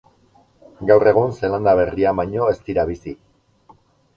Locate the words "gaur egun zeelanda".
0.91-1.75